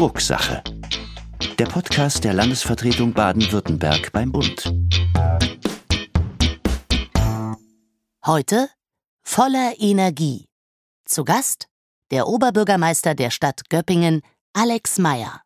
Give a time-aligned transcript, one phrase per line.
[0.00, 0.64] Drucksache.
[1.58, 4.72] Der Podcast der Landesvertretung Baden-Württemberg beim Bund.
[8.24, 8.70] Heute
[9.22, 10.46] voller Energie.
[11.04, 11.66] Zu Gast
[12.10, 14.22] der Oberbürgermeister der Stadt Göppingen,
[14.54, 15.42] Alex Meyer.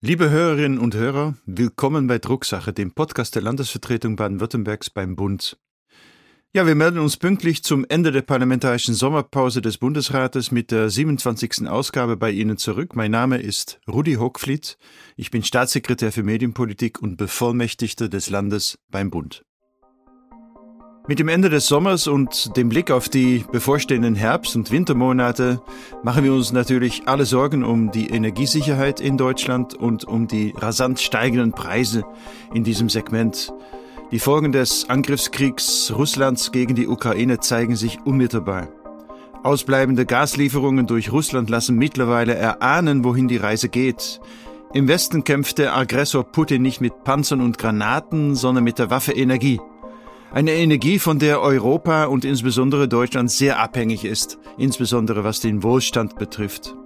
[0.00, 5.58] Liebe Hörerinnen und Hörer, willkommen bei Drucksache, dem Podcast der Landesvertretung Baden-Württembergs beim Bund.
[6.54, 11.66] Ja, wir melden uns pünktlich zum Ende der parlamentarischen Sommerpause des Bundesrates mit der 27.
[11.66, 12.94] Ausgabe bei Ihnen zurück.
[12.94, 14.76] Mein Name ist Rudi Hockfliet.
[15.16, 19.46] Ich bin Staatssekretär für Medienpolitik und Bevollmächtigter des Landes beim Bund.
[21.08, 25.62] Mit dem Ende des Sommers und dem Blick auf die bevorstehenden Herbst- und Wintermonate
[26.02, 31.00] machen wir uns natürlich alle Sorgen um die Energiesicherheit in Deutschland und um die rasant
[31.00, 32.04] steigenden Preise
[32.52, 33.54] in diesem Segment.
[34.12, 38.68] Die Folgen des Angriffskriegs Russlands gegen die Ukraine zeigen sich unmittelbar.
[39.42, 44.20] Ausbleibende Gaslieferungen durch Russland lassen mittlerweile erahnen, wohin die Reise geht.
[44.74, 49.12] Im Westen kämpft der Aggressor Putin nicht mit Panzern und Granaten, sondern mit der Waffe
[49.12, 49.60] Energie.
[50.30, 56.18] Eine Energie, von der Europa und insbesondere Deutschland sehr abhängig ist, insbesondere was den Wohlstand
[56.18, 56.76] betrifft.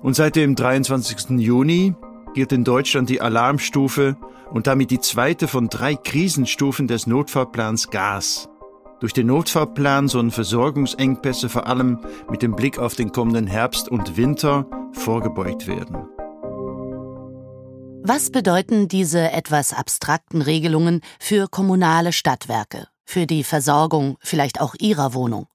[0.00, 1.38] Und seit dem 23.
[1.40, 1.94] Juni
[2.34, 4.16] gilt in Deutschland die Alarmstufe
[4.50, 8.48] und damit die zweite von drei Krisenstufen des Notfallplans Gas.
[9.00, 11.98] Durch den Notfallplan sollen Versorgungsengpässe vor allem
[12.30, 16.06] mit dem Blick auf den kommenden Herbst und Winter vorgebeugt werden.
[18.04, 25.14] Was bedeuten diese etwas abstrakten Regelungen für kommunale Stadtwerke, für die Versorgung vielleicht auch Ihrer
[25.14, 25.46] Wohnung?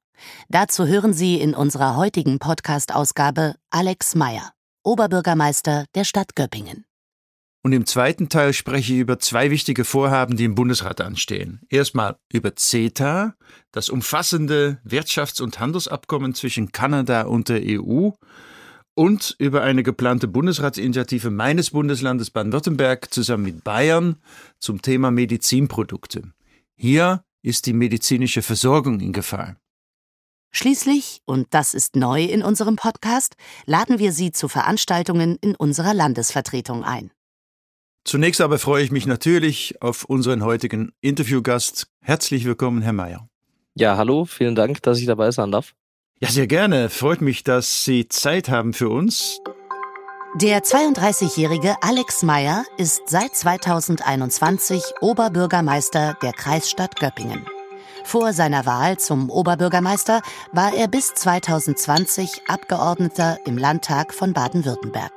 [0.49, 4.51] Dazu hören Sie in unserer heutigen Podcast-Ausgabe Alex Meyer,
[4.87, 6.85] Oberbürgermeister der Stadt Göppingen.
[7.61, 11.59] Und im zweiten Teil spreche ich über zwei wichtige Vorhaben, die im Bundesrat anstehen.
[11.67, 13.35] Erstmal über CETA,
[13.73, 18.11] das umfassende Wirtschafts- und Handelsabkommen zwischen Kanada und der EU,
[18.95, 24.15] und über eine geplante Bundesratsinitiative meines Bundeslandes Baden-Württemberg zusammen mit Bayern
[24.59, 26.31] zum Thema Medizinprodukte.
[26.77, 29.57] Hier ist die medizinische Versorgung in Gefahr.
[30.51, 33.35] Schließlich, und das ist neu in unserem Podcast,
[33.65, 37.11] laden wir Sie zu Veranstaltungen in unserer Landesvertretung ein.
[38.03, 41.87] Zunächst aber freue ich mich natürlich auf unseren heutigen Interviewgast.
[42.01, 43.27] Herzlich willkommen, Herr Mayer.
[43.75, 45.73] Ja, hallo, vielen Dank, dass ich dabei sein darf.
[46.19, 46.89] Ja, sehr gerne.
[46.89, 49.39] Freut mich, dass Sie Zeit haben für uns.
[50.35, 57.45] Der 32-jährige Alex Meyer ist seit 2021 Oberbürgermeister der Kreisstadt Göppingen.
[58.07, 60.21] Vor seiner Wahl zum Oberbürgermeister
[60.53, 65.11] war er bis 2020 Abgeordneter im Landtag von Baden-Württemberg.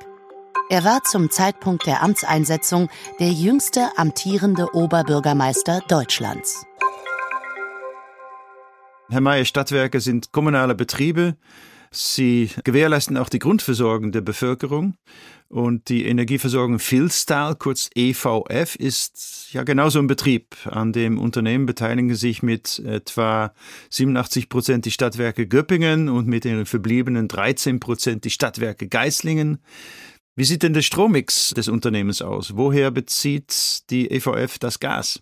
[0.69, 2.89] Er war zum Zeitpunkt der Amtseinsetzung
[3.21, 6.65] der jüngste amtierende Oberbürgermeister Deutschlands.
[9.09, 11.37] Herr Mayer, Stadtwerke sind kommunale Betriebe.
[11.93, 14.95] Sie gewährleisten auch die Grundversorgung der Bevölkerung.
[15.49, 20.55] Und die Energieversorgung Filstal, kurz EVF, ist ja genauso ein Betrieb.
[20.63, 23.53] An dem Unternehmen beteiligen sich mit etwa
[23.89, 29.59] 87 Prozent die Stadtwerke Göppingen und mit den verbliebenen 13 Prozent die Stadtwerke Geislingen.
[30.37, 32.55] Wie sieht denn der Strommix des Unternehmens aus?
[32.55, 35.21] Woher bezieht die EVF das Gas?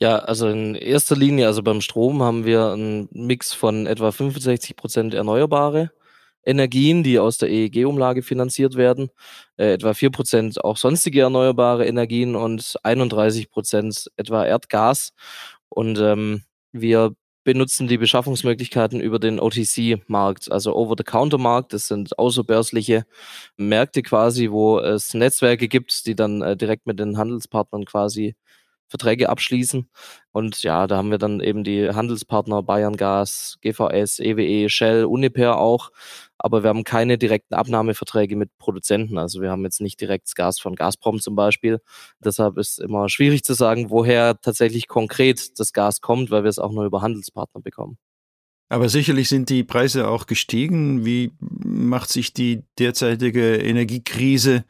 [0.00, 4.76] Ja, also in erster Linie, also beim Strom haben wir einen Mix von etwa 65
[4.76, 5.90] Prozent erneuerbare
[6.44, 9.10] Energien, die aus der EEG-Umlage finanziert werden,
[9.56, 15.12] äh, etwa 4 Prozent auch sonstige erneuerbare Energien und 31 Prozent etwa Erdgas.
[15.68, 21.72] Und ähm, wir benutzen die Beschaffungsmöglichkeiten über den OTC-Markt, also Over-the-Counter-Markt.
[21.72, 23.04] Das sind außerbörsliche
[23.56, 28.36] Märkte quasi, wo es Netzwerke gibt, die dann äh, direkt mit den Handelspartnern quasi
[28.88, 29.88] Verträge abschließen.
[30.32, 35.58] Und ja, da haben wir dann eben die Handelspartner Bayern Gas, GVS, EWE, Shell, Uniper
[35.58, 35.90] auch.
[36.38, 39.18] Aber wir haben keine direkten Abnahmeverträge mit Produzenten.
[39.18, 41.80] Also wir haben jetzt nicht direkt Gas von Gazprom zum Beispiel.
[42.20, 46.58] Deshalb ist immer schwierig zu sagen, woher tatsächlich konkret das Gas kommt, weil wir es
[46.58, 47.98] auch nur über Handelspartner bekommen.
[48.68, 51.04] Aber sicherlich sind die Preise auch gestiegen.
[51.04, 54.64] Wie macht sich die derzeitige Energiekrise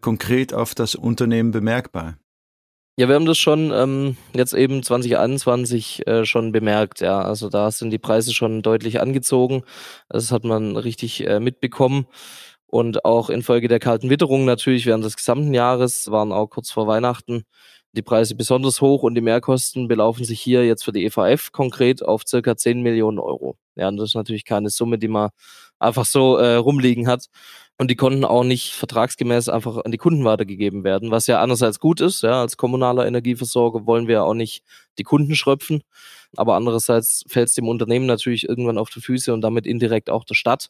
[0.00, 2.19] konkret auf das Unternehmen bemerkbar?
[2.98, 7.20] Ja, wir haben das schon ähm, jetzt eben 2021 äh, schon bemerkt, ja.
[7.22, 9.62] Also da sind die Preise schon deutlich angezogen.
[10.08, 12.06] Das hat man richtig äh, mitbekommen.
[12.66, 16.86] Und auch infolge der kalten Witterung natürlich während des gesamten Jahres, waren auch kurz vor
[16.86, 17.44] Weihnachten
[17.92, 22.04] die Preise besonders hoch und die Mehrkosten belaufen sich hier jetzt für die EVF konkret
[22.04, 23.56] auf circa 10 Millionen Euro.
[23.76, 25.30] Ja, und das ist natürlich keine Summe, die man
[25.80, 27.26] einfach so äh, rumliegen hat.
[27.78, 31.80] Und die konnten auch nicht vertragsgemäß einfach an die Kunden weitergegeben werden, was ja einerseits
[31.80, 32.22] gut ist.
[32.22, 34.62] Ja, als kommunaler Energieversorger wollen wir auch nicht
[34.98, 35.82] die Kunden schröpfen.
[36.36, 40.24] Aber andererseits fällt es dem Unternehmen natürlich irgendwann auf die Füße und damit indirekt auch
[40.24, 40.68] der Stadt.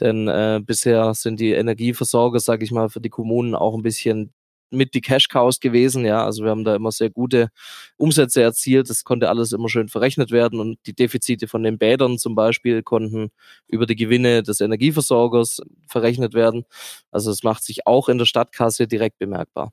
[0.00, 4.32] Denn äh, bisher sind die Energieversorger, sage ich mal, für die Kommunen auch ein bisschen
[4.70, 6.04] mit die Cash Cows gewesen.
[6.04, 7.48] Ja, also wir haben da immer sehr gute
[7.96, 8.90] Umsätze erzielt.
[8.90, 12.82] Das konnte alles immer schön verrechnet werden und die Defizite von den Bädern zum Beispiel
[12.82, 13.30] konnten
[13.68, 16.64] über die Gewinne des Energieversorgers verrechnet werden.
[17.10, 19.72] Also es macht sich auch in der Stadtkasse direkt bemerkbar.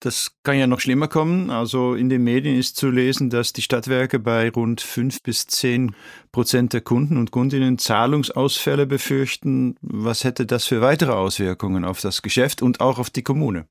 [0.00, 1.50] Das kann ja noch schlimmer kommen.
[1.50, 5.94] Also in den Medien ist zu lesen, dass die Stadtwerke bei rund fünf bis zehn
[6.32, 9.76] Prozent der Kunden und Kundinnen Zahlungsausfälle befürchten.
[9.80, 13.66] Was hätte das für weitere Auswirkungen auf das Geschäft und auch auf die Kommune?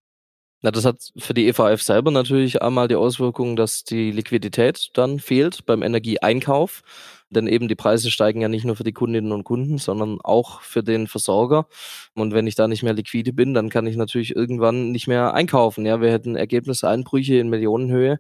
[0.66, 5.20] Na, das hat für die EVF selber natürlich einmal die Auswirkung, dass die Liquidität dann
[5.20, 6.82] fehlt beim Energieeinkauf.
[7.30, 10.62] Denn eben die Preise steigen ja nicht nur für die Kundinnen und Kunden, sondern auch
[10.62, 11.68] für den Versorger.
[12.16, 15.36] Und wenn ich da nicht mehr liquide bin, dann kann ich natürlich irgendwann nicht mehr
[15.36, 15.86] einkaufen.
[15.86, 18.18] Ja, wir hätten Ergebniseinbrüche in Millionenhöhe.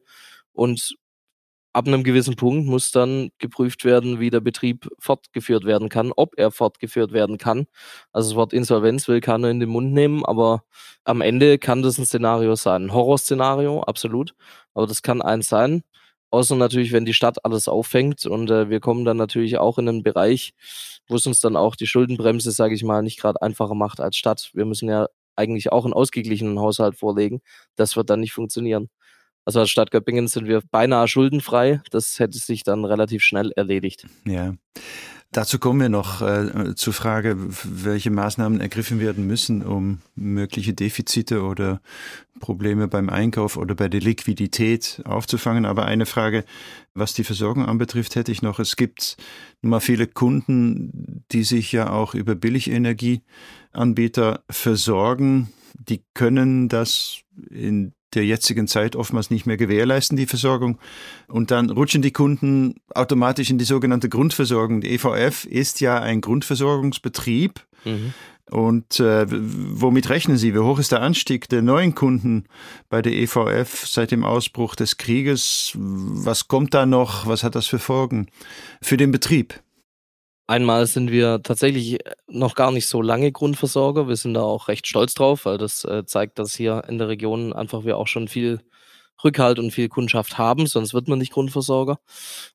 [0.54, 0.98] Und
[1.76, 6.34] ab einem gewissen Punkt muss dann geprüft werden, wie der Betrieb fortgeführt werden kann, ob
[6.38, 7.68] er fortgeführt werden kann.
[8.14, 10.64] Also das Wort Insolvenz will keiner in den Mund nehmen, aber
[11.04, 12.86] am Ende kann das ein Szenario sein.
[12.86, 14.36] Ein Horrorszenario, absolut.
[14.74, 15.84] Aber das kann eins sein.
[16.32, 19.90] Außer natürlich, wenn die Stadt alles auffängt und äh, wir kommen dann natürlich auch in
[19.90, 20.54] einen Bereich,
[21.08, 24.16] wo es uns dann auch die Schuldenbremse, sage ich mal, nicht gerade einfacher macht als
[24.18, 24.50] Stadt.
[24.54, 27.42] Wir müssen ja eigentlich auch einen ausgeglichenen Haushalt vorlegen.
[27.76, 28.90] Das wird dann nicht funktionieren.
[29.46, 31.82] Also als Stadt Göppingen sind wir beinahe schuldenfrei.
[31.92, 34.08] Das hätte sich dann relativ schnell erledigt.
[34.26, 34.56] Ja.
[35.32, 41.44] Dazu kommen wir noch äh, zur Frage, welche Maßnahmen ergriffen werden müssen, um mögliche Defizite
[41.44, 41.82] oder
[42.40, 45.66] Probleme beim Einkauf oder bei der Liquidität aufzufangen.
[45.66, 46.46] Aber eine Frage,
[46.94, 48.60] was die Versorgung anbetrifft, hätte ich noch.
[48.60, 49.18] Es gibt
[49.62, 55.50] nun mal viele Kunden, die sich ja auch über Billigenergieanbieter versorgen.
[55.74, 57.20] Die können das
[57.50, 60.78] in der jetzigen Zeit oftmals nicht mehr gewährleisten, die Versorgung.
[61.28, 64.82] Und dann rutschen die Kunden automatisch in die sogenannte Grundversorgung.
[64.82, 67.62] Die EVF ist ja ein Grundversorgungsbetrieb.
[67.84, 68.14] Mhm.
[68.52, 70.54] Und äh, womit rechnen Sie?
[70.54, 72.46] Wie hoch ist der Anstieg der neuen Kunden
[72.90, 75.72] bei der EVF seit dem Ausbruch des Krieges?
[75.76, 77.26] Was kommt da noch?
[77.26, 78.28] Was hat das für Folgen
[78.82, 79.60] für den Betrieb?
[80.48, 81.98] Einmal sind wir tatsächlich
[82.28, 84.08] noch gar nicht so lange Grundversorger.
[84.08, 87.08] Wir sind da auch recht stolz drauf, weil das äh, zeigt, dass hier in der
[87.08, 88.60] Region einfach wir auch schon viel
[89.24, 91.98] Rückhalt und viel Kundschaft haben, sonst wird man nicht Grundversorger.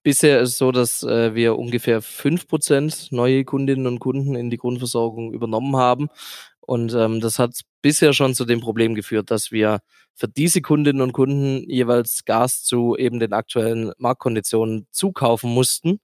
[0.03, 4.51] Bisher ist es so, dass äh, wir ungefähr fünf Prozent neue Kundinnen und Kunden in
[4.51, 6.09] die Grundversorgung übernommen haben.
[6.61, 9.81] Und ähm, das hat bisher schon zu dem Problem geführt, dass wir
[10.15, 16.01] für diese Kundinnen und Kunden jeweils Gas zu eben den aktuellen Marktkonditionen zukaufen mussten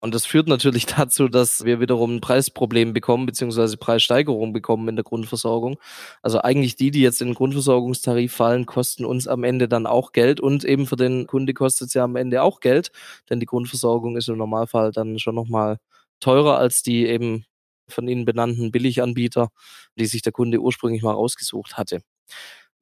[0.00, 4.96] und das führt natürlich dazu, dass wir wiederum ein Preisproblem bekommen, beziehungsweise Preissteigerung bekommen in
[4.96, 5.78] der Grundversorgung.
[6.22, 10.12] Also eigentlich die, die jetzt in den Grundversorgungstarif fallen, kosten uns am Ende dann auch
[10.12, 12.90] Geld und eben für den Kunde kostet es ja am Ende auch Geld,
[13.28, 15.78] denn die Grundversorgung ist im Normalfall dann schon nochmal
[16.20, 17.44] teurer als die eben
[17.88, 19.50] von Ihnen benannten Billiganbieter,
[19.96, 22.02] die sich der Kunde ursprünglich mal rausgesucht hatte.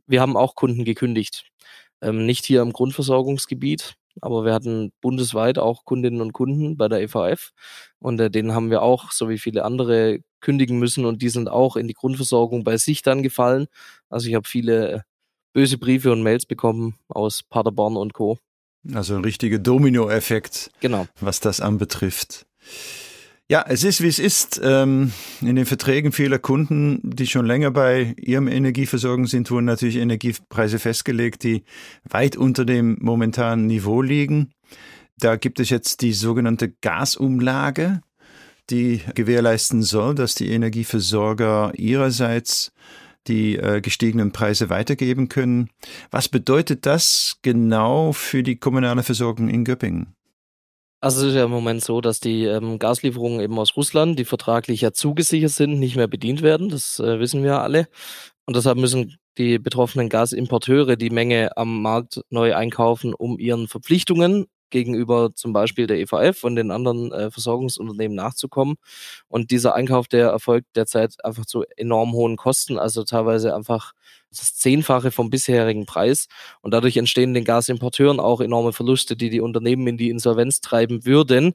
[0.07, 1.45] Wir haben auch Kunden gekündigt.
[2.01, 7.03] Ähm, nicht hier im Grundversorgungsgebiet, aber wir hatten bundesweit auch Kundinnen und Kunden bei der
[7.03, 7.51] EVF
[7.99, 11.49] und äh, denen haben wir auch, so wie viele andere, kündigen müssen und die sind
[11.49, 13.67] auch in die Grundversorgung bei sich dann gefallen.
[14.09, 15.01] Also ich habe viele äh,
[15.53, 18.39] böse Briefe und Mails bekommen aus Paderborn und Co.
[18.93, 21.07] Also ein richtiger Dominoeffekt, genau.
[21.21, 22.47] was das anbetrifft.
[23.51, 24.61] Ja, es ist, wie es ist.
[24.63, 29.97] Ähm, in den Verträgen vieler Kunden, die schon länger bei ihrem Energieversorgung sind, wurden natürlich
[29.97, 31.65] Energiepreise festgelegt, die
[32.05, 34.53] weit unter dem momentanen Niveau liegen.
[35.19, 38.03] Da gibt es jetzt die sogenannte Gasumlage,
[38.69, 42.73] die gewährleisten soll, dass die Energieversorger ihrerseits
[43.29, 45.71] die äh, gestiegenen Preise weitergeben können.
[46.11, 50.18] Was bedeutet das genau für die kommunale Versorgung in Göppingen?
[51.01, 54.25] Also es ist ja im Moment so, dass die ähm, Gaslieferungen eben aus Russland, die
[54.25, 56.69] vertraglich ja zugesichert sind, nicht mehr bedient werden.
[56.71, 57.87] Das äh, wissen wir alle.
[58.47, 64.47] Und deshalb müssen die betroffenen Gasimporteure die Menge am Markt neu einkaufen, um ihren Verpflichtungen
[64.71, 68.77] gegenüber zum Beispiel der EVF und den anderen äh, Versorgungsunternehmen nachzukommen.
[69.29, 73.93] Und dieser Einkauf, der erfolgt derzeit einfach zu enorm hohen Kosten, also teilweise einfach
[74.31, 76.29] das Zehnfache vom bisherigen Preis.
[76.61, 81.05] Und dadurch entstehen den Gasimporteuren auch enorme Verluste, die die Unternehmen in die Insolvenz treiben
[81.07, 81.55] würden.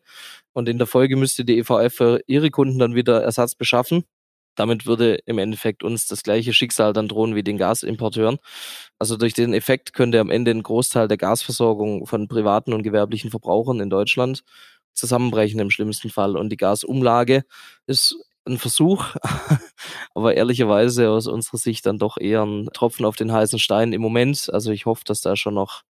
[0.53, 4.03] Und in der Folge müsste die EVF für ihre Kunden dann wieder Ersatz beschaffen.
[4.55, 8.37] Damit würde im Endeffekt uns das gleiche Schicksal dann drohen wie den Gasimporteuren.
[8.99, 13.31] Also durch den Effekt könnte am Ende ein Großteil der Gasversorgung von privaten und gewerblichen
[13.31, 14.43] Verbrauchern in Deutschland
[14.93, 16.37] zusammenbrechen im schlimmsten Fall.
[16.37, 17.43] Und die Gasumlage
[17.87, 19.05] ist ein Versuch,
[20.15, 24.01] aber ehrlicherweise aus unserer Sicht dann doch eher ein Tropfen auf den heißen Stein im
[24.01, 24.49] Moment.
[24.51, 25.83] Also ich hoffe, dass da schon noch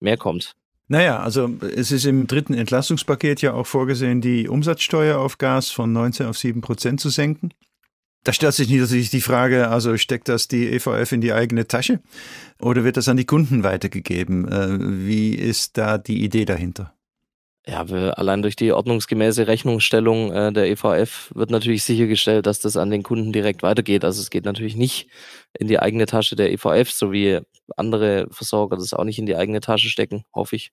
[0.00, 0.56] mehr kommt.
[0.88, 5.92] Naja, also es ist im dritten Entlastungspaket ja auch vorgesehen, die Umsatzsteuer auf Gas von
[5.92, 7.54] 19 auf 7 Prozent zu senken.
[8.24, 12.00] Da stellt sich natürlich die Frage, also steckt das die EVF in die eigene Tasche
[12.60, 14.46] oder wird das an die Kunden weitergegeben?
[14.46, 16.94] Äh, wie ist da die Idee dahinter?
[17.66, 22.76] Ja, wir, allein durch die ordnungsgemäße Rechnungsstellung äh, der EVF wird natürlich sichergestellt, dass das
[22.76, 24.04] an den Kunden direkt weitergeht.
[24.04, 25.08] Also es geht natürlich nicht
[25.58, 27.40] in die eigene Tasche der EVF, so wie
[27.76, 30.72] andere Versorger das auch nicht in die eigene Tasche stecken, hoffe ich.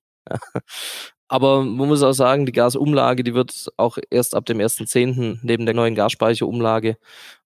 [1.30, 5.40] Aber man muss auch sagen, die Gasumlage, die wird auch erst ab dem 1.10.
[5.44, 6.98] neben der neuen Gasspeicherumlage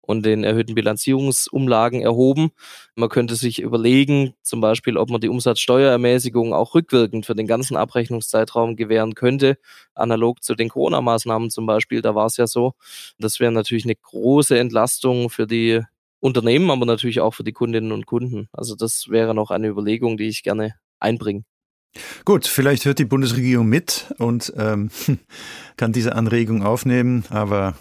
[0.01, 2.51] und den erhöhten Bilanzierungsumlagen erhoben.
[2.95, 7.75] Man könnte sich überlegen, zum Beispiel, ob man die Umsatzsteuerermäßigung auch rückwirkend für den ganzen
[7.77, 9.57] Abrechnungszeitraum gewähren könnte,
[9.95, 12.01] analog zu den Corona-Maßnahmen zum Beispiel.
[12.01, 12.73] Da war es ja so.
[13.19, 15.81] Das wäre natürlich eine große Entlastung für die
[16.19, 18.47] Unternehmen, aber natürlich auch für die Kundinnen und Kunden.
[18.53, 21.43] Also das wäre noch eine Überlegung, die ich gerne einbringe.
[22.23, 24.89] Gut, vielleicht hört die Bundesregierung mit und ähm,
[25.77, 27.75] kann diese Anregung aufnehmen, aber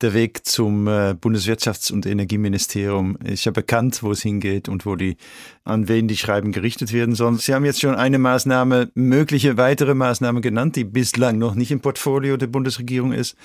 [0.00, 4.94] der Weg zum äh, Bundeswirtschafts- und Energieministerium ist ja bekannt, wo es hingeht und wo
[4.94, 5.16] die,
[5.64, 7.38] an wen die Schreiben gerichtet werden sollen.
[7.38, 11.80] Sie haben jetzt schon eine Maßnahme, mögliche weitere Maßnahme genannt, die bislang noch nicht im
[11.80, 13.36] Portfolio der Bundesregierung ist.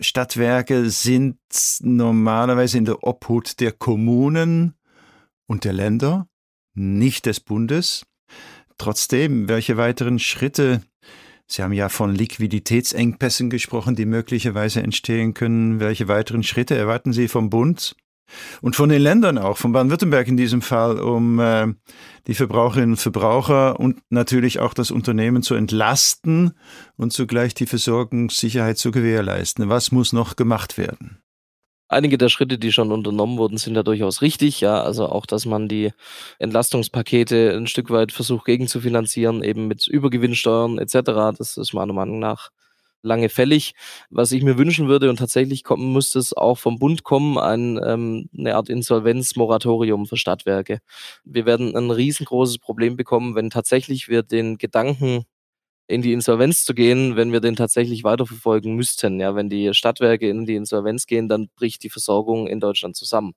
[0.00, 1.38] Stadtwerke sind
[1.80, 4.74] normalerweise in der Obhut der Kommunen
[5.46, 6.28] und der Länder,
[6.74, 8.06] nicht des Bundes.
[8.78, 10.82] Trotzdem, welche weiteren Schritte
[11.46, 15.78] Sie haben ja von Liquiditätsengpässen gesprochen, die möglicherweise entstehen können.
[15.78, 17.96] Welche weiteren Schritte erwarten Sie vom Bund
[18.62, 21.66] und von den Ländern auch, von Baden-Württemberg in diesem Fall, um äh,
[22.26, 26.52] die Verbraucherinnen und Verbraucher und natürlich auch das Unternehmen zu entlasten
[26.96, 29.68] und zugleich die Versorgungssicherheit zu gewährleisten?
[29.68, 31.23] Was muss noch gemacht werden?
[31.94, 34.60] Einige der Schritte, die schon unternommen wurden, sind ja durchaus richtig.
[34.60, 35.92] Ja, also auch, dass man die
[36.38, 41.36] Entlastungspakete ein Stück weit versucht gegenzufinanzieren, eben mit Übergewinnsteuern etc.
[41.38, 42.50] Das ist meiner Meinung nach
[43.02, 43.74] lange fällig.
[44.10, 47.78] Was ich mir wünschen würde und tatsächlich kommen muss es auch vom Bund kommen, ein,
[47.84, 50.80] ähm, eine Art Insolvenzmoratorium für Stadtwerke.
[51.24, 55.24] Wir werden ein riesengroßes Problem bekommen, wenn tatsächlich wir den Gedanken
[55.86, 59.20] in die Insolvenz zu gehen, wenn wir den tatsächlich weiterverfolgen müssten.
[59.20, 63.34] Ja, wenn die Stadtwerke in die Insolvenz gehen, dann bricht die Versorgung in Deutschland zusammen.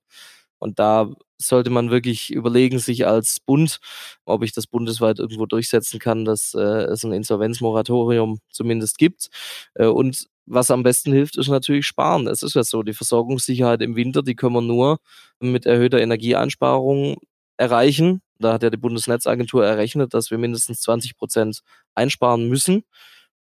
[0.60, 3.80] Und da sollte man wirklich überlegen, sich als Bund,
[4.25, 9.30] ob ich das bundesweit irgendwo durchsetzen kann, dass äh, es ein Insolvenzmoratorium zumindest gibt.
[9.75, 12.27] Äh, und was am besten hilft, ist natürlich sparen.
[12.27, 15.00] Es ist ja so, die Versorgungssicherheit im Winter, die können wir nur
[15.39, 17.18] mit erhöhter Energieeinsparung
[17.57, 18.21] erreichen.
[18.39, 21.61] Da hat ja die Bundesnetzagentur errechnet, dass wir mindestens 20 Prozent
[21.95, 22.83] einsparen müssen,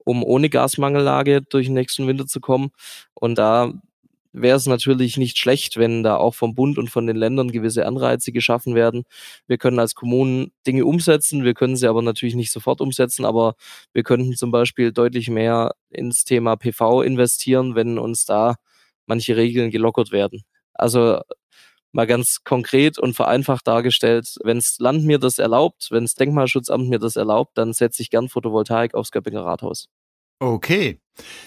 [0.05, 2.71] um ohne Gasmangellage durch den nächsten Winter zu kommen.
[3.13, 3.73] Und da
[4.33, 7.85] wäre es natürlich nicht schlecht, wenn da auch vom Bund und von den Ländern gewisse
[7.85, 9.03] Anreize geschaffen werden.
[9.47, 13.55] Wir können als Kommunen Dinge umsetzen, wir können sie aber natürlich nicht sofort umsetzen, aber
[13.93, 18.55] wir könnten zum Beispiel deutlich mehr ins Thema PV investieren, wenn uns da
[19.05, 20.43] manche Regeln gelockert werden.
[20.73, 21.21] Also
[21.95, 26.89] mal ganz konkret und vereinfacht dargestellt, wenn das Land mir das erlaubt, wenn das Denkmalschutzamt
[26.89, 29.87] mir das erlaubt, dann setze ich gern Photovoltaik aufs Göppinger Rathaus.
[30.39, 30.99] Okay,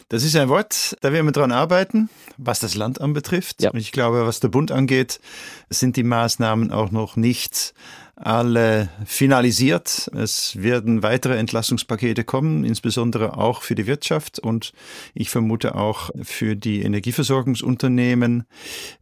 [0.09, 3.63] das ist ein Wort, da werden wir dran arbeiten, was das Land anbetrifft.
[3.63, 3.71] Ja.
[3.75, 5.21] Ich glaube, was der Bund angeht,
[5.69, 7.75] sind die Maßnahmen auch noch nicht
[8.21, 10.11] alle finalisiert.
[10.15, 14.73] Es werden weitere Entlastungspakete kommen, insbesondere auch für die Wirtschaft und
[15.15, 18.45] ich vermute auch für die Energieversorgungsunternehmen,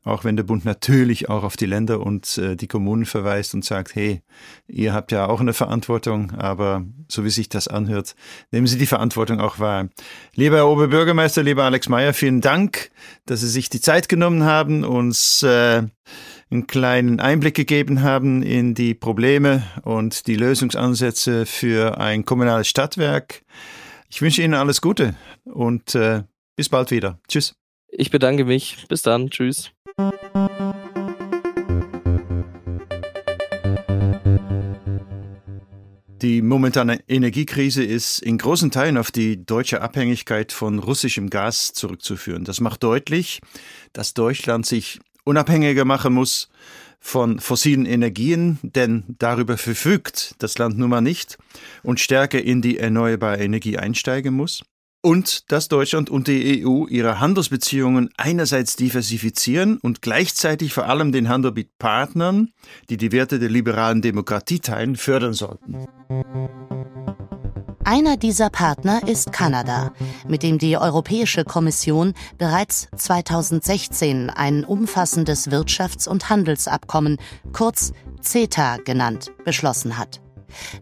[0.04, 3.64] auch wenn der Bund natürlich auch auf die Länder und äh, die Kommunen verweist und
[3.64, 4.22] sagt, hey,
[4.68, 8.14] ihr habt ja auch eine Verantwortung, aber so wie sich das anhört,
[8.50, 9.88] nehmen Sie die Verantwortung auch wahr.
[10.34, 12.90] Lieber Herr Oberbürgermeister, lieber Alex Meyer, vielen Dank,
[13.24, 15.84] dass Sie sich die Zeit genommen haben, uns äh,
[16.50, 23.42] einen kleinen Einblick gegeben haben in die Probleme und die Lösungsansätze für ein kommunales Stadtwerk.
[24.08, 26.22] Ich wünsche Ihnen alles Gute und äh,
[26.54, 27.18] bis bald wieder.
[27.28, 27.54] Tschüss.
[27.88, 28.86] Ich bedanke mich.
[28.88, 29.30] Bis dann.
[29.30, 29.72] Tschüss.
[36.22, 42.44] Die momentane Energiekrise ist in großen Teilen auf die deutsche Abhängigkeit von russischem Gas zurückzuführen.
[42.44, 43.40] Das macht deutlich,
[43.92, 46.48] dass Deutschland sich unabhängiger machen muss
[47.00, 51.36] von fossilen Energien, denn darüber verfügt das Land nun mal nicht
[51.82, 54.62] und stärker in die erneuerbare Energie einsteigen muss.
[55.02, 61.28] und dass Deutschland und die EU ihre Handelsbeziehungen einerseits diversifizieren und gleichzeitig vor allem den
[61.28, 62.48] Handel mit Partnern,
[62.90, 65.86] die die Werte der liberalen Demokratie teilen, fördern sollten.
[67.88, 69.92] Einer dieser Partner ist Kanada,
[70.26, 77.16] mit dem die Europäische Kommission bereits 2016 ein umfassendes Wirtschafts- und Handelsabkommen,
[77.52, 80.20] kurz CETA genannt, beschlossen hat.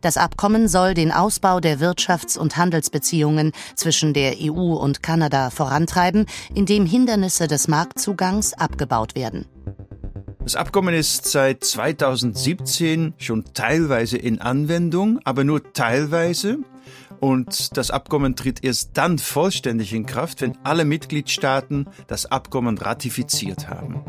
[0.01, 6.25] Das Abkommen soll den Ausbau der Wirtschafts- und Handelsbeziehungen zwischen der EU und Kanada vorantreiben,
[6.55, 9.45] indem Hindernisse des Marktzugangs abgebaut werden.
[10.41, 16.61] Das Abkommen ist seit 2017 schon teilweise in Anwendung, aber nur teilweise.
[17.25, 23.71] Und das Abkommen tritt erst dann vollständig in Kraft, wenn alle Mitgliedstaaten das Abkommen ratifiziert
[23.71, 24.05] haben.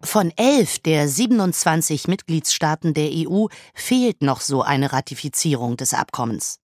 [0.00, 6.60] Von elf der 27 Mitgliedstaaten der EU fehlt noch so eine Ratifizierung des Abkommens.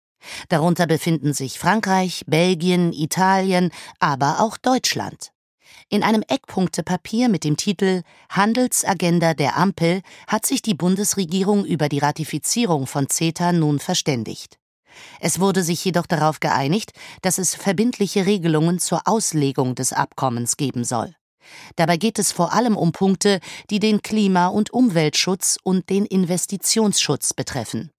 [0.47, 5.31] Darunter befinden sich Frankreich, Belgien, Italien, aber auch Deutschland.
[5.91, 11.97] In einem Eckpunktepapier mit dem Titel Handelsagenda der Ampel hat sich die Bundesregierung über die
[11.97, 14.59] Ratifizierung von CETA nun verständigt.
[15.19, 16.91] Es wurde sich jedoch darauf geeinigt,
[17.23, 21.15] dass es verbindliche Regelungen zur Auslegung des Abkommens geben soll.
[21.75, 23.39] Dabei geht es vor allem um Punkte,
[23.71, 27.89] die den Klima- und Umweltschutz und den Investitionsschutz betreffen.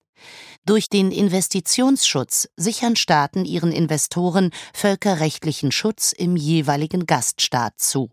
[0.65, 8.11] Durch den Investitionsschutz sichern Staaten ihren Investoren völkerrechtlichen Schutz im jeweiligen Gaststaat zu.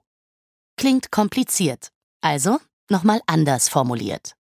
[0.77, 1.89] Klingt kompliziert,
[2.23, 4.33] also nochmal anders formuliert.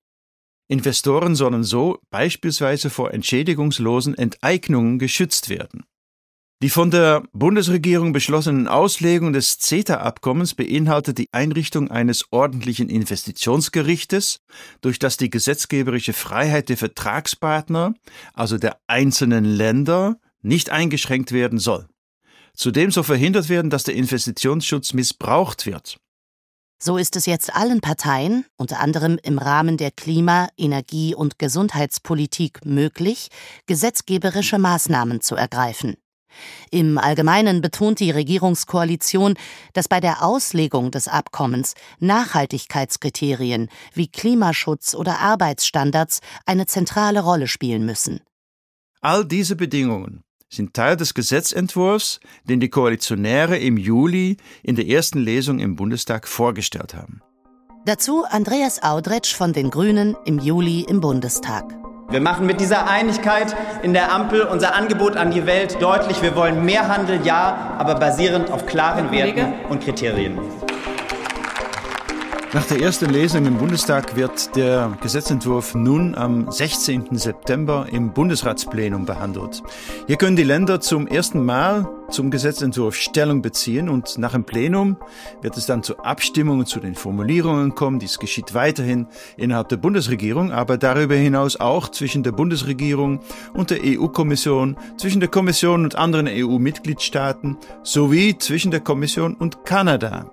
[0.69, 5.85] Investoren sollen so beispielsweise vor entschädigungslosen Enteignungen geschützt werden.
[6.61, 14.41] Die von der Bundesregierung beschlossenen Auslegung des CETA-Abkommens beinhaltet die Einrichtung eines ordentlichen Investitionsgerichtes,
[14.81, 17.95] durch das die gesetzgeberische Freiheit der Vertragspartner,
[18.35, 21.87] also der einzelnen Länder, nicht eingeschränkt werden soll.
[22.55, 25.99] Zudem soll verhindert werden, dass der Investitionsschutz missbraucht wird.
[26.83, 32.65] So ist es jetzt allen Parteien, unter anderem im Rahmen der Klima-, Energie- und Gesundheitspolitik,
[32.65, 33.29] möglich,
[33.67, 35.97] gesetzgeberische Maßnahmen zu ergreifen.
[36.71, 39.35] Im Allgemeinen betont die Regierungskoalition,
[39.73, 47.85] dass bei der Auslegung des Abkommens Nachhaltigkeitskriterien wie Klimaschutz oder Arbeitsstandards eine zentrale Rolle spielen
[47.85, 48.21] müssen.
[49.01, 55.19] All diese Bedingungen sind Teil des Gesetzentwurfs, den die Koalitionäre im Juli in der ersten
[55.19, 57.21] Lesung im Bundestag vorgestellt haben.
[57.85, 61.88] Dazu Andreas Audretsch von den Grünen im Juli im Bundestag.
[62.11, 66.23] Wir machen mit dieser Einigkeit in der Ampel unser Angebot an die Welt deutlich.
[66.23, 70.39] Wir wollen mehr Handel, ja, aber basierend auf klaren Werten und Kriterien.
[72.55, 77.09] Nach der ersten Lesung im Bundestag wird der Gesetzentwurf nun am 16.
[77.13, 79.63] September im Bundesratsplenum behandelt.
[80.07, 84.97] Hier können die Länder zum ersten Mal zum Gesetzentwurf Stellung beziehen und nach dem Plenum
[85.43, 87.99] wird es dann zu Abstimmungen zu den Formulierungen kommen.
[87.99, 93.21] Dies geschieht weiterhin innerhalb der Bundesregierung, aber darüber hinaus auch zwischen der Bundesregierung
[93.53, 100.33] und der EU-Kommission, zwischen der Kommission und anderen EU-Mitgliedstaaten sowie zwischen der Kommission und Kanada.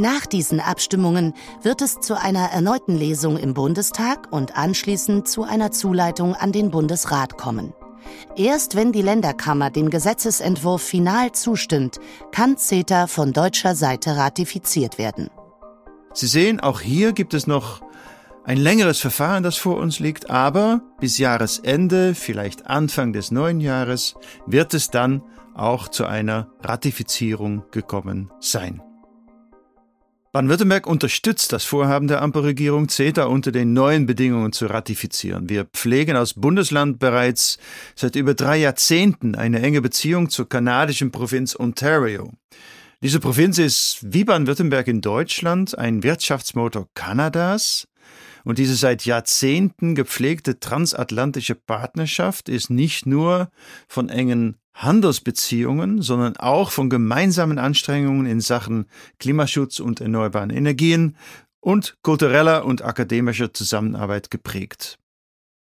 [0.00, 5.72] Nach diesen Abstimmungen wird es zu einer erneuten Lesung im Bundestag und anschließend zu einer
[5.72, 7.72] Zuleitung an den Bundesrat kommen.
[8.36, 11.98] Erst wenn die Länderkammer dem Gesetzesentwurf final zustimmt,
[12.30, 15.30] kann CETA von deutscher Seite ratifiziert werden.
[16.14, 17.82] Sie sehen, auch hier gibt es noch
[18.44, 24.14] ein längeres Verfahren, das vor uns liegt, aber bis Jahresende, vielleicht Anfang des neuen Jahres,
[24.46, 25.22] wird es dann
[25.54, 28.80] auch zu einer Ratifizierung gekommen sein.
[30.38, 35.48] Baden-Württemberg unterstützt das Vorhaben der Ampelregierung, CETA unter den neuen Bedingungen zu ratifizieren.
[35.48, 37.58] Wir pflegen als Bundesland bereits
[37.96, 42.30] seit über drei Jahrzehnten eine enge Beziehung zur kanadischen Provinz Ontario.
[43.02, 47.88] Diese Provinz ist wie Baden-Württemberg in Deutschland ein Wirtschaftsmotor Kanadas.
[48.44, 53.50] Und diese seit Jahrzehnten gepflegte transatlantische Partnerschaft ist nicht nur
[53.88, 58.86] von engen Handelsbeziehungen, sondern auch von gemeinsamen Anstrengungen in Sachen
[59.18, 61.16] Klimaschutz und erneuerbaren Energien
[61.60, 64.98] und kultureller und akademischer Zusammenarbeit geprägt.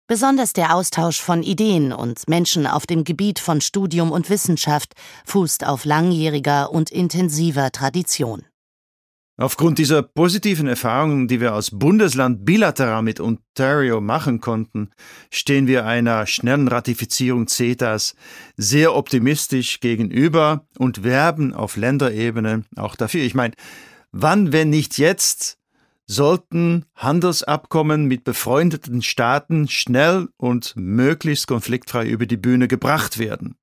[0.07, 4.93] Besonders der Austausch von Ideen und Menschen auf dem Gebiet von Studium und Wissenschaft
[5.25, 8.45] fußt auf langjähriger und intensiver Tradition.
[9.37, 14.91] Aufgrund dieser positiven Erfahrungen, die wir als Bundesland bilateral mit Ontario machen konnten,
[15.29, 18.15] stehen wir einer schnellen Ratifizierung CETAs
[18.57, 23.25] sehr optimistisch gegenüber und werben auf Länderebene auch dafür.
[23.25, 23.55] Ich meine,
[24.13, 25.59] wann, wenn nicht jetzt,
[26.07, 33.57] sollten Handelsabkommen mit befreundeten Staaten schnell und möglichst konfliktfrei über die Bühne gebracht werden.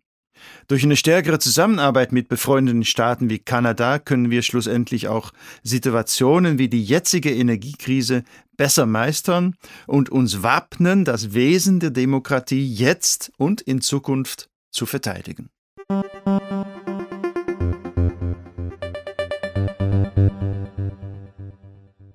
[0.67, 5.32] Durch eine stärkere Zusammenarbeit mit befreundeten Staaten wie Kanada können wir schlussendlich auch
[5.63, 8.23] Situationen wie die jetzige Energiekrise
[8.58, 9.56] besser meistern
[9.88, 15.49] und uns wappnen, das Wesen der Demokratie jetzt und in Zukunft zu verteidigen.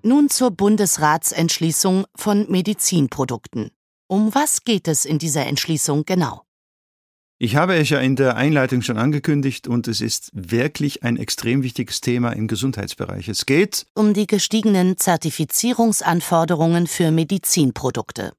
[0.02, 3.72] Nun zur Bundesratsentschließung von Medizinprodukten.
[4.06, 6.45] Um was geht es in dieser Entschließung genau?
[7.38, 11.62] Ich habe es ja in der Einleitung schon angekündigt und es ist wirklich ein extrem
[11.62, 13.28] wichtiges Thema im Gesundheitsbereich.
[13.28, 18.32] Es geht um die gestiegenen Zertifizierungsanforderungen für Medizinprodukte.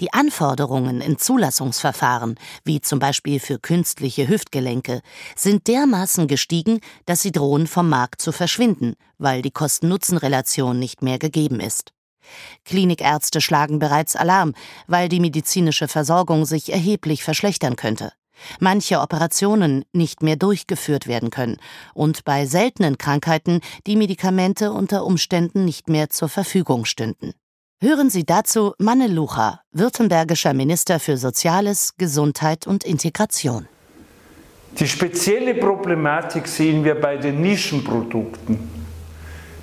[0.00, 5.00] Die Anforderungen in Zulassungsverfahren, wie zum Beispiel für künstliche Hüftgelenke,
[5.36, 11.20] sind dermaßen gestiegen, dass sie drohen vom Markt zu verschwinden, weil die Kosten-Nutzen-Relation nicht mehr
[11.20, 11.93] gegeben ist.
[12.64, 14.54] Klinikärzte schlagen bereits Alarm,
[14.86, 18.12] weil die medizinische Versorgung sich erheblich verschlechtern könnte.
[18.60, 21.58] Manche Operationen nicht mehr durchgeführt werden können
[21.94, 27.32] und bei seltenen Krankheiten die Medikamente unter Umständen nicht mehr zur Verfügung stünden.
[27.80, 33.68] Hören Sie dazu Manne Lucha, württembergischer Minister für Soziales, Gesundheit und Integration.
[34.78, 38.73] Die spezielle Problematik sehen wir bei den Nischenprodukten.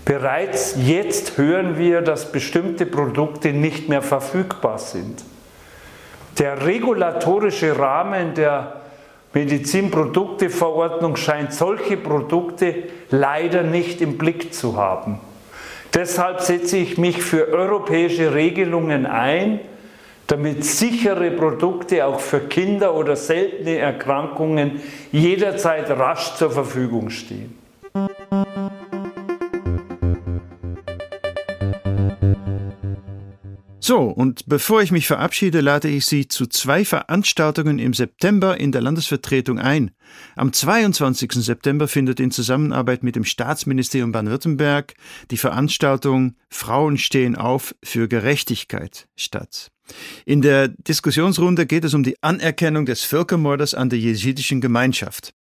[0.05, 5.23] Bereits jetzt hören wir, dass bestimmte Produkte nicht mehr verfügbar sind.
[6.39, 8.81] Der regulatorische Rahmen der
[9.33, 15.19] Medizinprodukteverordnung scheint solche Produkte leider nicht im Blick zu haben.
[15.93, 19.59] Deshalb setze ich mich für europäische Regelungen ein,
[20.27, 27.57] damit sichere Produkte auch für Kinder oder seltene Erkrankungen jederzeit rasch zur Verfügung stehen.
[33.83, 38.71] So, und bevor ich mich verabschiede, lade ich Sie zu zwei Veranstaltungen im September in
[38.71, 39.89] der Landesvertretung ein.
[40.35, 41.31] Am 22.
[41.31, 44.93] September findet in Zusammenarbeit mit dem Staatsministerium Baden-Württemberg
[45.31, 49.71] die Veranstaltung Frauen stehen auf für Gerechtigkeit statt.
[50.25, 55.33] In der Diskussionsrunde geht es um die Anerkennung des Völkermordes an der jesidischen Gemeinschaft.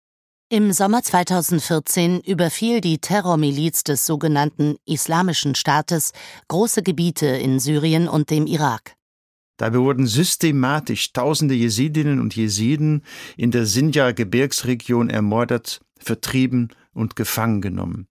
[0.51, 6.13] Im Sommer 2014 überfiel die Terrormiliz des sogenannten Islamischen Staates
[6.49, 8.95] große Gebiete in Syrien und dem Irak.
[9.59, 13.03] Dabei wurden systematisch tausende Jesidinnen und Jesiden
[13.37, 18.09] in der Sinjar-Gebirgsregion ermordet, vertrieben und gefangen genommen.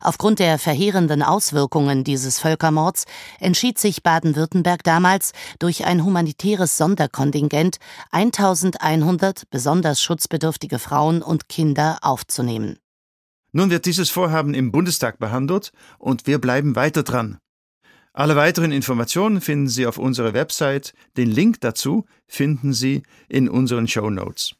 [0.00, 3.04] Aufgrund der verheerenden Auswirkungen dieses Völkermords
[3.38, 7.76] entschied sich Baden-Württemberg damals, durch ein humanitäres Sonderkontingent
[8.10, 12.78] 1100 besonders schutzbedürftige Frauen und Kinder aufzunehmen.
[13.52, 17.38] Nun wird dieses Vorhaben im Bundestag behandelt und wir bleiben weiter dran.
[18.12, 20.94] Alle weiteren Informationen finden Sie auf unserer Website.
[21.16, 24.54] Den Link dazu finden Sie in unseren Show Notes.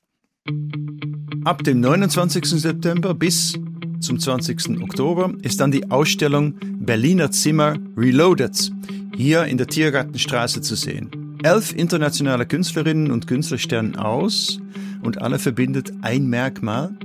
[1.45, 2.45] Ab dem 29.
[2.45, 3.59] September bis
[4.01, 4.83] zum 20.
[4.83, 8.73] Oktober ist dann die Ausstellung Berliner Zimmer Reloaded
[9.15, 11.11] hier in der Tiergartenstraße zu sehen.
[11.43, 14.61] Elf internationale Künstlerinnen und Künstler sternen aus
[15.03, 16.97] und alle verbindet ein Merkmal.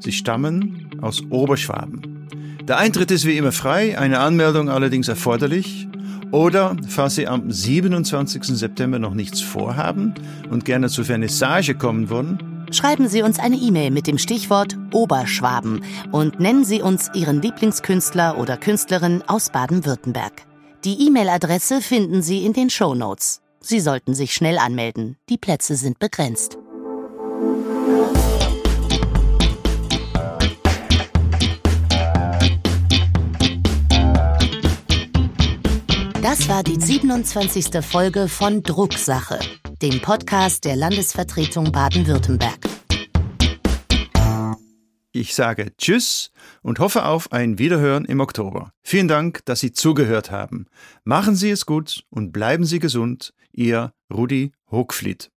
[0.00, 2.26] Sie stammen aus Oberschwaben.
[2.62, 5.86] Der Eintritt ist wie immer frei, eine Anmeldung allerdings erforderlich.
[6.32, 8.44] Oder, falls Sie am 27.
[8.44, 10.14] September noch nichts vorhaben
[10.48, 15.82] und gerne zur Vernissage kommen wollen, Schreiben Sie uns eine E-Mail mit dem Stichwort Oberschwaben
[16.12, 20.46] und nennen Sie uns Ihren Lieblingskünstler oder Künstlerin aus Baden-Württemberg.
[20.84, 23.42] Die E-Mail-Adresse finden Sie in den Show Notes.
[23.60, 25.16] Sie sollten sich schnell anmelden.
[25.28, 26.58] Die Plätze sind begrenzt.
[36.22, 37.82] Das war die 27.
[37.82, 39.38] Folge von Drucksache
[39.82, 42.58] dem Podcast der Landesvertretung Baden-Württemberg.
[45.12, 46.30] Ich sage Tschüss
[46.62, 48.72] und hoffe auf ein Wiederhören im Oktober.
[48.82, 50.66] Vielen Dank, dass Sie zugehört haben.
[51.02, 53.32] Machen Sie es gut und bleiben Sie gesund.
[53.52, 55.30] Ihr Rudi Hochfliet.